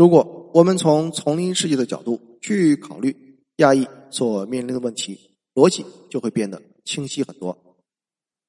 [0.00, 3.14] 如果我们从丛林世界的角度去考虑
[3.56, 7.54] 亚裔所面临的问题，逻辑就会变得清晰很多。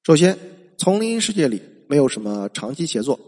[0.02, 0.38] 首先，
[0.78, 1.60] 丛林世界里
[1.90, 3.20] 没有什么长期协作，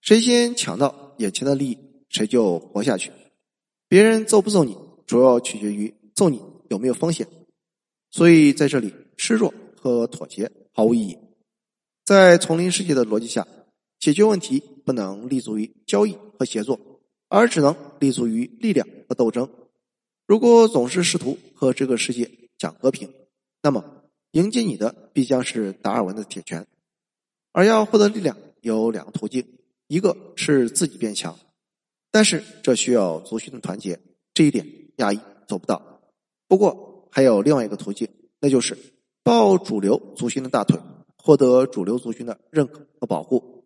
[0.00, 1.78] 谁先抢到眼前的利益，
[2.08, 3.12] 谁就活下去。
[3.86, 4.74] 别人揍不揍你，
[5.06, 6.40] 主要取决于揍你
[6.70, 7.26] 有没有风险。
[8.10, 11.18] 所以在这里，示弱和妥协毫无意义。
[12.06, 13.46] 在丛林世界的逻辑下，
[14.00, 16.80] 解决问题不能立足于交易和协作。
[17.32, 19.48] 而只能立足于力量和斗争。
[20.26, 23.10] 如果总是试图和这个世界讲和平，
[23.62, 23.82] 那么
[24.32, 26.66] 迎接你的必将是达尔文的铁拳。
[27.52, 29.46] 而要获得力量有两个途径：
[29.86, 31.38] 一个是自己变强，
[32.10, 33.98] 但是这需要族群的团结，
[34.34, 36.02] 这一点亚裔做不到。
[36.46, 38.06] 不过还有另外一个途径，
[38.40, 38.76] 那就是
[39.22, 40.78] 抱主流族群的大腿，
[41.16, 43.64] 获得主流族群的认可和保护。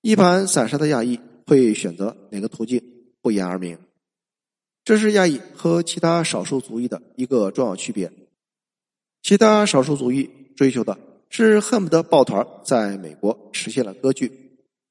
[0.00, 1.18] 一盘散沙的亚裔。
[1.48, 2.82] 会选择哪个途径
[3.22, 3.78] 不言而明，
[4.84, 8.12] 这是亚裔和其他少数族裔的一个重要区别。
[9.22, 10.98] 其他少数族裔追求的
[11.30, 14.30] 是恨不得抱团在美国实现了割据，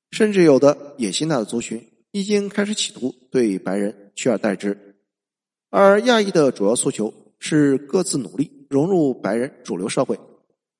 [0.09, 4.95] 甚至有的野心大的族群已经开始企图对白人取而代之。
[5.69, 10.19] 而亚裔的主要诉求是各自努力融入白人主流社会，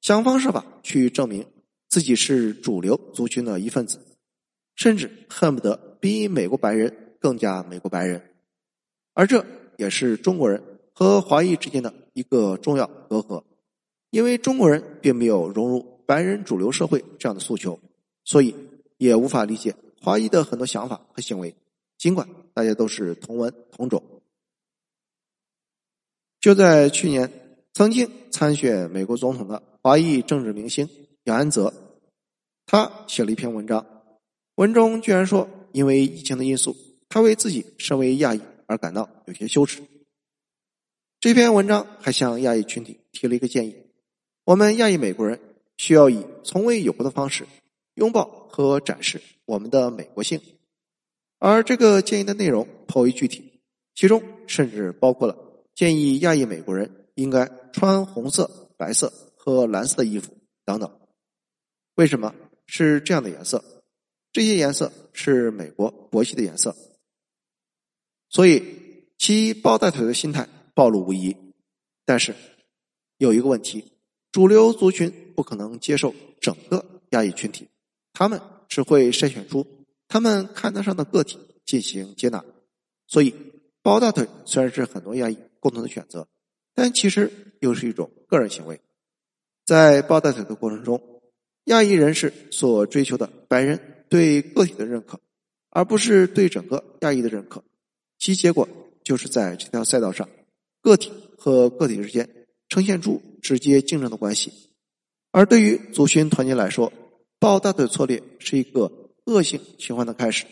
[0.01, 1.45] 想方设法去证明
[1.87, 3.99] 自己是主流族群的一份子。
[4.77, 8.21] 甚至恨不得比美国白人更加美国白人，
[9.13, 9.43] 而这
[9.75, 13.43] 也是中国人和华裔之间的一个重要隔阂，
[14.11, 17.79] 因为中国人并没有融入白人主流社会这样的诉求，
[18.23, 18.55] 所以
[18.97, 21.55] 也无法理解华裔的很多想法和行为。
[21.97, 24.03] 尽管大家都是同文同种，
[26.39, 30.87] 就在去年，曾经参选美国总统的华裔政治明星
[31.23, 31.73] 杨安泽，
[32.67, 33.83] 他写了一篇文章。
[34.57, 36.75] 文中居然说，因为疫情的因素，
[37.09, 39.83] 他为自己身为亚裔而感到有些羞耻。
[41.19, 43.75] 这篇文章还向亚裔群体提了一个建议：
[44.45, 45.39] 我们亚裔美国人
[45.77, 47.45] 需要以从未有过的方式
[47.93, 50.41] 拥抱和展示我们的美国性。
[51.37, 53.61] 而这个建议的内容颇为具体，
[53.93, 55.37] 其中甚至包括了
[55.75, 60.35] 建议亚裔美国人应该穿红色、白色和蓝色的衣服
[60.65, 60.99] 等等。
[61.93, 62.33] 为什么
[62.65, 63.63] 是这样的颜色？
[64.37, 66.75] 这些颜色是美国国旗的颜色，
[68.29, 68.61] 所以
[69.17, 71.35] 其抱大腿的心态暴露无遗。
[72.05, 72.35] 但是
[73.17, 73.93] 有一个问题：
[74.31, 77.67] 主流族群不可能接受整个亚裔群体，
[78.13, 79.65] 他们只会筛选出
[80.07, 82.45] 他们看得上的个体进行接纳。
[83.07, 83.33] 所以
[83.81, 86.27] 抱大腿虽然是很多亚裔共同的选择，
[86.75, 88.79] 但其实又是一种个人行为。
[89.65, 91.01] 在抱大腿的过程中，
[91.63, 93.95] 亚裔人士所追求的白人。
[94.09, 95.19] 对个体的认可，
[95.69, 97.63] 而不是对整个亚裔的认可，
[98.17, 98.67] 其结果
[99.03, 100.27] 就是在这条赛道上，
[100.81, 102.29] 个体和个体之间
[102.69, 104.51] 呈现出直接竞争的关系。
[105.31, 106.91] 而对于族群团结来说，
[107.39, 108.91] 抱大腿错列是一个
[109.25, 110.45] 恶性循环的开始。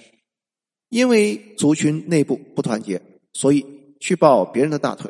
[0.89, 3.01] 因为族群内部不团结，
[3.33, 3.65] 所以
[3.99, 5.09] 去抱别人的大腿；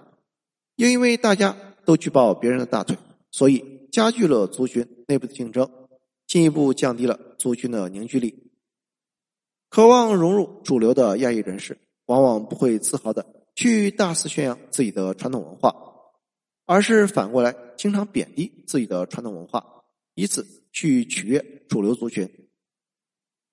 [0.78, 2.98] 又因为大家都去抱别人的大腿，
[3.30, 5.70] 所以加剧了族群内部的竞争。
[6.28, 8.52] 进一步降低了族群的凝聚力。
[9.70, 13.26] 渴望融入主流的亚裔人士，往往不会自豪的
[13.56, 15.76] 去大肆宣扬自己的传统文化，
[16.66, 22.30] 而是反过来经常贬低自己的传统文化，以此去取悦主流族群。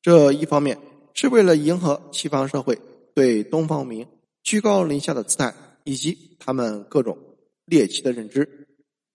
[0.01, 0.79] 这一方面
[1.15, 2.79] 是为了迎合西方社会
[3.15, 4.07] 对东方民
[4.43, 5.55] 居高临下的姿态
[5.85, 7.19] 以及他们各种
[7.65, 8.43] 猎奇的认知；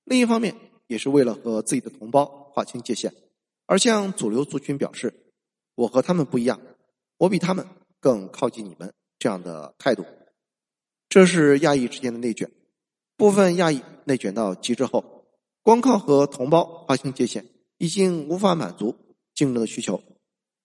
[0.03, 0.55] 另一方面
[0.87, 3.13] 也是为了和自己的同胞划清界限。
[3.67, 5.13] 而向主流族群表示，
[5.75, 6.59] 我和他们不一样，
[7.17, 7.67] 我比他们
[7.99, 10.05] 更靠近你们这样的态度，
[11.09, 12.49] 这是亚裔之间的内卷。
[13.17, 15.25] 部分亚裔内卷到极致后，
[15.61, 17.45] 光靠和同胞划清界限
[17.77, 18.95] 已经无法满足
[19.35, 20.01] 竞争的需求，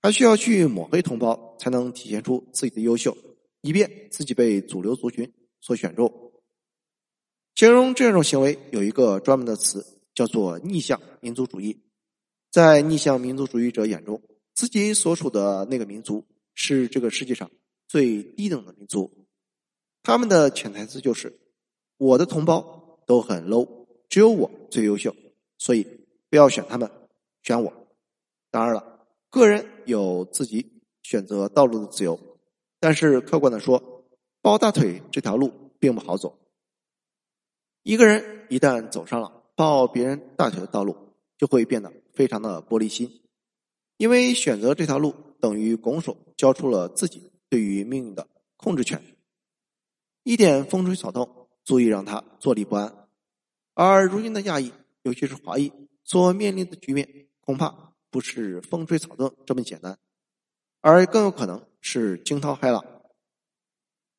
[0.00, 3.16] 还需要去抹黑同胞，才能体现出自己的优秀，
[3.62, 6.32] 以便自己被主流族群所选中。
[7.54, 9.84] 形容这种行为有一个专门的词，
[10.14, 11.80] 叫做逆向民族主义。
[12.52, 14.20] 在逆向民族主义者眼中，
[14.52, 16.22] 自己所处的那个民族
[16.54, 17.50] 是这个世界上
[17.88, 19.10] 最低等的民族。
[20.02, 21.40] 他们的潜台词就是：
[21.96, 25.16] 我的同胞都很 low，只有我最优秀，
[25.56, 25.82] 所以
[26.28, 26.90] 不要选他们，
[27.42, 27.72] 选我。
[28.50, 32.20] 当然了，个人有自己选择道路的自由，
[32.78, 34.04] 但是客观的说，
[34.42, 36.38] 抱大腿这条路并不好走。
[37.82, 40.94] 一个人一旦走上了抱别人大腿的道路，
[41.38, 41.90] 就会变得。
[42.12, 43.22] 非常的玻璃心，
[43.96, 49.02] 因为选择这条路等于拱手交出了自己对于命运的控制权。
[50.22, 53.08] 一点风吹草动，足以让他坐立不安。
[53.74, 54.70] 而如今的亚裔，
[55.02, 55.72] 尤其是华裔，
[56.04, 59.98] 所面临的局面，恐怕不是风吹草动这么简单，
[60.80, 62.84] 而更有可能是惊涛骇浪。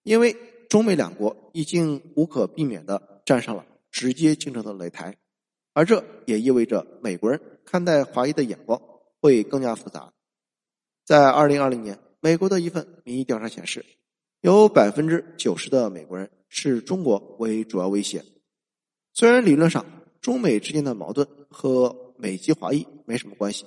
[0.01, 0.35] 因为
[0.67, 5.15] 中美两国已经无可避免的站上了直接竞争的擂台，
[5.73, 8.81] 而这也意味着美国人看待华裔的眼光
[9.19, 10.13] 会更加复杂。
[11.05, 13.85] 在二零二零年，美国的一份民意调查显示。
[14.41, 18.25] 有百分之九十的美国人视中国为主要威胁。
[19.13, 19.85] 虽然理论上
[20.19, 23.65] 中美之间的矛盾和美籍华裔没什么关系，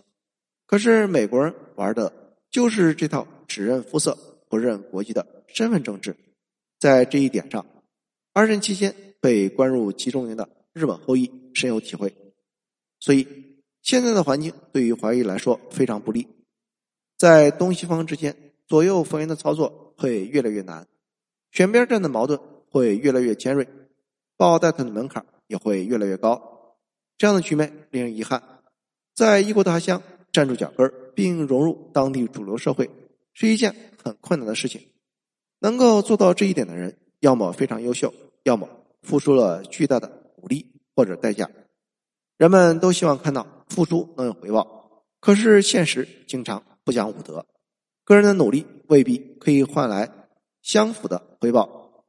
[0.67, 4.19] 可是美国人玩的就是这套只认肤色
[4.51, 6.15] 不认国籍的身份政治。
[6.79, 7.65] 在这一点上，
[8.35, 12.15] 二战期间被关入集中营的日本后裔深有体会。
[13.01, 13.27] 所以，
[13.83, 16.29] 现在的环境对于华裔来说非常不利，
[17.19, 18.37] 在东西方之间
[18.69, 19.83] 左右逢源的操作。
[19.99, 20.87] 会越来越难，
[21.53, 22.39] 选边站的矛盾
[22.69, 23.67] 会越来越尖锐，
[24.37, 26.77] 报带头的门槛也会越来越高。
[27.17, 28.43] 这样的局面令人遗憾。
[29.15, 32.91] 在异国他乡站住脚跟并融入当地主流社会
[33.33, 33.75] 是一件
[34.05, 34.83] 很困难的事情。
[35.61, 38.13] 能够做到这一点的人，要么非常优秀，
[38.43, 38.69] 要么
[39.01, 41.49] 付出了巨大的努力或者代价。
[42.37, 47.47] 人们都希望看到付出能有回报，可是现实经常不讲武德。
[48.05, 50.11] 个人的努力未必可以换来
[50.63, 52.05] 相符的回报。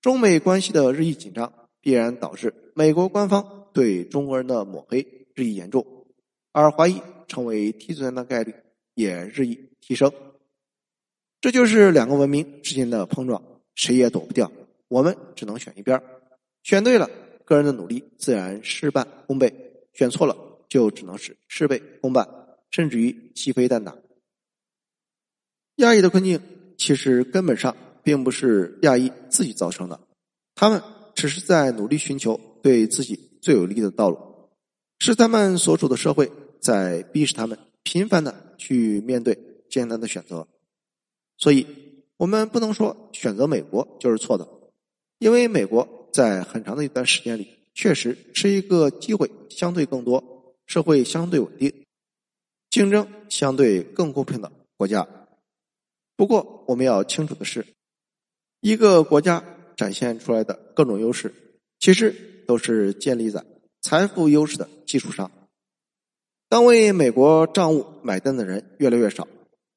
[0.00, 6.06] 中美关系的日益紧张，必然导致美国官方对中国人的抹黑日益严重，
[6.52, 8.54] 而华裔成为替罪羊的概率
[8.94, 10.12] 也日益提升。
[11.40, 13.42] 这就是两个文明之间的碰撞，
[13.74, 14.50] 谁也躲不掉。
[14.88, 16.02] 我们只能选一边，
[16.62, 17.08] 选对了，
[17.44, 19.48] 个人的努力自然事半功倍；
[19.92, 20.36] 选错了，
[20.68, 22.28] 就只能是事倍功半，
[22.70, 23.96] 甚至于鸡飞蛋打。
[25.76, 26.40] 亚裔的困境
[26.78, 30.00] 其实根本上并不是亚裔自己造成的，
[30.54, 30.82] 他们
[31.14, 34.18] 只是在努力寻求对自己最有利的道路，
[34.98, 36.30] 是他们所处的社会
[36.60, 39.38] 在逼使他们频繁的去面对
[39.68, 40.46] 艰难的选择。
[41.36, 41.66] 所以，
[42.16, 44.48] 我们不能说选择美国就是错的，
[45.18, 51.72] 因为美国在很长的一段时间里确实是一个机会相对更多、社会相对稳定、
[52.70, 55.08] 竞争相对更公平的国家。
[56.14, 57.66] 不过，我们要清楚的是，
[58.60, 59.42] 一个国家
[59.74, 61.34] 展现出来的各种优势，
[61.80, 62.14] 其实
[62.46, 63.44] 都是建立在
[63.82, 65.32] 财富优势的基础上。
[66.48, 69.26] 当为美国账务买单的人越来越少，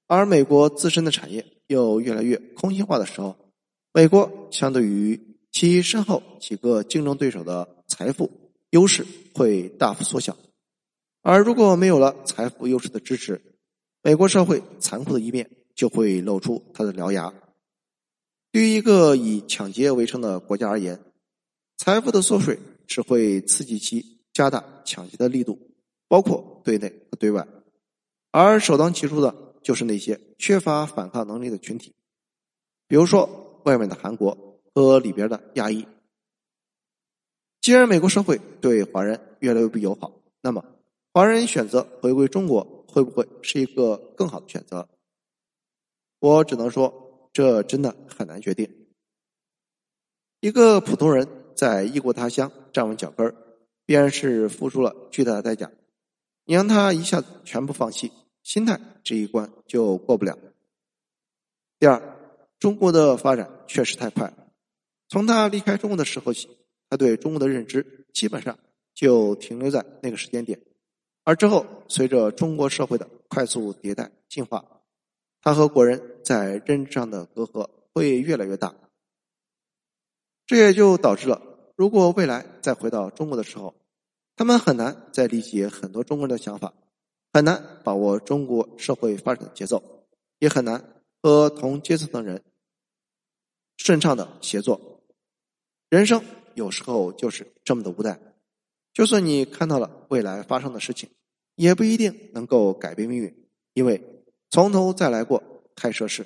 [0.05, 3.35] 而美国自身的产业又越来越空心化的时候，
[3.91, 5.19] 美国相对于
[5.59, 8.29] 其身后几个竞争对手的财富
[8.69, 10.37] 优势会大幅缩小。
[11.23, 13.41] 而如果没有了财富优势的支持，
[14.03, 15.49] 美国社会残酷的一面。
[15.73, 17.31] 就会露出他的獠牙。
[18.51, 20.99] 对于一个以抢劫为生的国家而言，
[21.77, 22.57] 财富的缩水
[22.87, 25.59] 只会刺激其加大抢劫的力度，
[26.07, 27.47] 包括对内和对外。
[28.31, 31.93] 而首当其冲的就是那些缺乏反抗能力的群体，
[32.87, 34.46] 比如说外面的韩国
[34.77, 35.87] 和里边的亚裔。
[37.61, 40.63] 既然美国社会对华人越来越不友好，那么
[41.11, 44.87] 华人选择回归中国，会不会是一个更好的选择？
[46.19, 48.87] 我只能说，这真的很难决定。
[50.41, 53.35] 一个普通人在异国他乡站稳脚跟，
[53.87, 55.71] 必然是付出了巨大的代价。
[56.45, 58.11] 你让他一下子全部放弃，
[58.43, 60.37] 心态这一关就过不了。
[61.79, 62.15] 第二，
[62.59, 64.31] 中国的发展确实太快，
[65.09, 66.49] 从他离开中国的时候起，
[66.89, 68.57] 他对中国的认知基本上
[68.93, 70.59] 就停留在那个时间点，
[71.23, 74.65] 而之后随着中国社会的快速迭代进化。
[75.41, 78.75] 他和国人在认知上的隔阂会越来越大，
[80.45, 81.41] 这也就导致了，
[81.77, 83.73] 如果未来再回到中国的时候，
[84.35, 86.73] 他们很难再理解很多中国人的想法，
[87.31, 90.05] 很难把握中国社会发展的节奏，
[90.39, 92.43] 也很难和同阶层的人
[93.77, 94.96] 顺畅的协作。
[95.89, 98.19] 人生有时候就是这么的无奈，
[98.93, 101.09] 就算你看到了未来发生的事情，
[101.55, 104.13] 也不一定能够改变命运，因为。
[104.49, 105.43] 从头再来过
[105.75, 106.23] 太奢侈。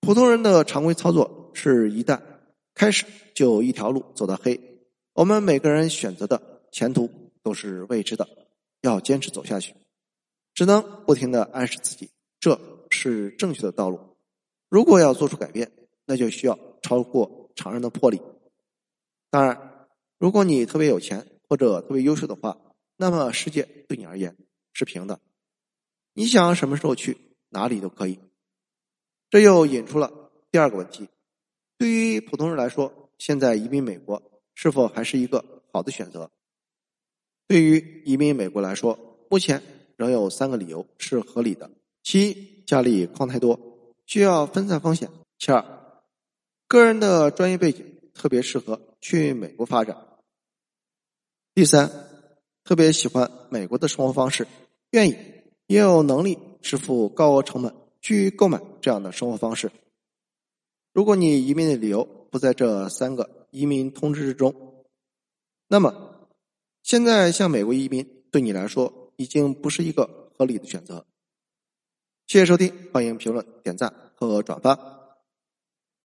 [0.00, 2.20] 普通人的常规操作是一旦
[2.74, 4.60] 开始就一条路走到黑。
[5.12, 7.08] 我们每个人选择的前途
[7.44, 8.28] 都是未知的，
[8.80, 9.72] 要坚持走下去，
[10.52, 14.00] 只能不停的暗示自己这是正确的道路。
[14.68, 15.70] 如果要做出改变，
[16.06, 18.20] 那就需要超过常人的魄力。
[19.30, 19.86] 当然，
[20.18, 22.58] 如果你特别有钱或者特别优秀的话，
[22.96, 24.36] 那么世界对你而言
[24.72, 25.20] 是平的。
[26.12, 27.18] 你想什么时候去
[27.48, 28.20] 哪里都可以。
[29.30, 31.08] 这又引出了第二个问题：
[31.76, 34.22] 对于普通人来说，现在移民美国
[34.54, 36.30] 是否还是一个好的选择？
[37.48, 39.60] 对于移民美国来说，目前
[39.96, 41.68] 仍有三个理由是合理的：
[42.04, 43.58] 其一，家里矿太多，
[44.06, 45.08] 需要分散风险；
[45.38, 45.64] 其二，
[46.66, 49.96] 个人的专业背景特别适合去美国发展；
[51.54, 51.90] 第三，
[52.64, 54.46] 特别喜欢美国的生活方式，
[54.90, 55.16] 愿意
[55.66, 59.70] 也有能力支付高额成本去购买这样的生活方式。
[60.92, 64.84] 如果你移民的理由不在这三个移民通知之中，
[65.68, 66.10] 那么。
[66.82, 71.06] 现在向美国移民对你来说已经不是一个合理的选择。
[72.26, 75.03] 谢谢收听，欢迎评论、点赞和转发。